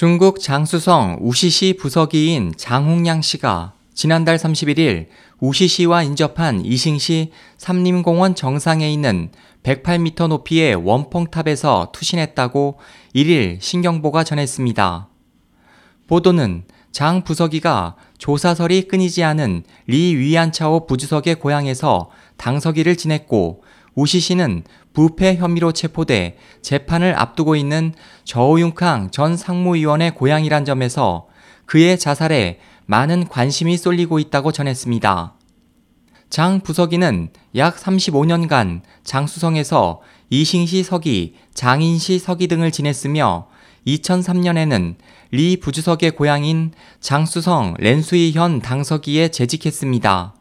중국 0.00 0.40
장수성 0.40 1.18
우시시 1.20 1.74
부서기인 1.78 2.54
장홍양 2.56 3.20
씨가 3.20 3.74
지난달 3.92 4.38
31일 4.38 5.08
우시시와 5.40 6.04
인접한 6.04 6.64
이싱시 6.64 7.32
삼림공원 7.58 8.34
정상에 8.34 8.90
있는 8.90 9.30
108m 9.62 10.28
높이의 10.28 10.74
원펑탑에서 10.76 11.92
투신했다고 11.92 12.78
1일 13.14 13.60
신경보가 13.60 14.24
전했습니다. 14.24 15.08
보도는 16.06 16.64
장 16.92 17.22
부서기가 17.22 17.96
조사설이 18.16 18.88
끊이지 18.88 19.22
않은 19.22 19.64
리 19.86 20.16
위안차오 20.16 20.86
부주석의 20.86 21.34
고향에서 21.34 22.08
당서기를 22.38 22.96
지냈고 22.96 23.62
우시 23.94 24.20
씨는 24.20 24.64
부패 24.92 25.36
혐의로 25.36 25.72
체포돼 25.72 26.36
재판을 26.62 27.18
앞두고 27.18 27.56
있는 27.56 27.94
저우융캉 28.24 29.10
전 29.10 29.36
상무위원의 29.36 30.14
고향이란 30.14 30.64
점에서 30.64 31.28
그의 31.66 31.98
자살에 31.98 32.58
많은 32.86 33.28
관심이 33.28 33.76
쏠리고 33.76 34.18
있다고 34.18 34.52
전했습니다. 34.52 35.34
장 36.28 36.60
부서기는 36.60 37.28
약 37.56 37.76
35년간 37.76 38.82
장수성에서 39.04 40.00
이싱시 40.30 40.84
서기, 40.84 41.34
장인시 41.54 42.18
서기 42.18 42.46
등을 42.46 42.70
지냈으며 42.70 43.48
2003년에는 43.86 44.96
리 45.32 45.58
부주석의 45.58 46.12
고향인 46.12 46.72
장수성 47.00 47.74
렌수이 47.78 48.32
현 48.32 48.60
당서기에 48.60 49.28
재직했습니다. 49.28 50.34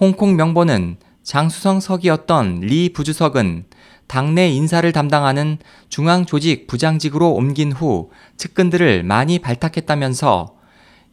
홍콩 0.00 0.36
명보는 0.36 0.98
장수성 1.28 1.80
석이었던 1.80 2.60
리 2.62 2.88
부주석은 2.88 3.66
당내 4.06 4.48
인사를 4.48 4.90
담당하는 4.92 5.58
중앙조직 5.90 6.66
부장직으로 6.66 7.32
옮긴 7.34 7.70
후 7.70 8.08
측근들을 8.38 9.02
많이 9.02 9.38
발탁했다면서 9.38 10.54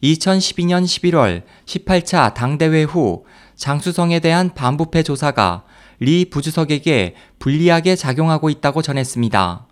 2012년 0.02 0.84
11월 0.84 1.42
18차 1.66 2.32
당대회 2.32 2.84
후 2.84 3.26
장수성에 3.56 4.20
대한 4.20 4.54
반부패 4.54 5.02
조사가 5.02 5.64
리 6.00 6.30
부주석에게 6.30 7.14
불리하게 7.38 7.94
작용하고 7.94 8.48
있다고 8.48 8.80
전했습니다. 8.80 9.66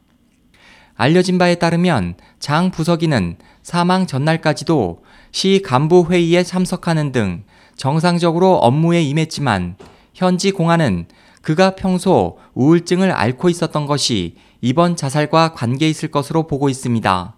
알려진 0.95 1.39
바에 1.39 1.55
따르면 1.55 2.17
장 2.39 2.71
부서기는 2.71 3.39
사망 3.63 4.07
전날까지도 4.07 5.05
시 5.33 5.63
간부 5.65 6.09
회의에 6.11 6.43
참석하는 6.43 7.13
등 7.13 7.45
정상적으로 7.77 8.57
업무에 8.57 9.01
임했지만 9.01 9.77
현지 10.15 10.53
공안은 10.53 11.07
그가 11.43 11.75
평소 11.75 12.39
우울증을 12.55 13.11
앓고 13.11 13.51
있었던 13.51 13.85
것이 13.87 14.37
이번 14.63 14.97
자살과 14.97 15.53
관계 15.53 15.91
있을 15.91 16.11
것으로 16.11 16.47
보고 16.47 16.71
있습니다. 16.71 17.37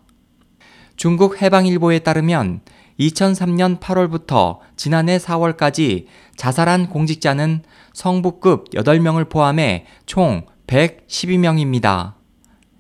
중국 0.97 1.43
해방일보에 1.43 1.99
따르면 2.01 2.61
2003년 3.01 3.81
8월부터 3.81 4.59
지난해 4.77 5.19
4월까지 5.19 6.07
자살한 6.37 6.89
공직자는 6.89 7.63
성부급 7.93 8.71
8명을 8.71 9.29
포함해 9.29 9.87
총 10.07 10.47
112명입니다. 10.67 12.15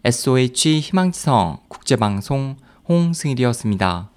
SOH 0.04 0.80
희망지성 0.80 1.58
국제방송 1.68 2.56
홍승일이었습니다. 2.88 4.10